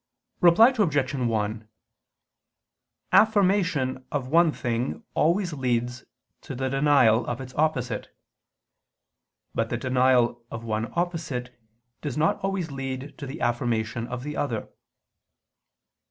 Reply 0.39 0.73
Obj. 0.75 1.13
1: 1.13 1.69
Affirmation 3.11 4.03
of 4.11 4.29
one 4.29 4.51
thing 4.51 5.03
always 5.13 5.53
leads 5.53 6.05
to 6.41 6.55
the 6.55 6.69
denial 6.71 7.23
of 7.27 7.39
its 7.39 7.53
opposite: 7.53 8.07
but 9.53 9.69
the 9.69 9.77
denial 9.77 10.43
of 10.49 10.63
one 10.63 10.91
opposite 10.95 11.53
does 12.01 12.17
not 12.17 12.39
always 12.39 12.71
lead 12.71 13.15
to 13.19 13.27
the 13.27 13.41
affirmation 13.41 14.07
of 14.07 14.23
the 14.23 14.35
other. 14.35 14.69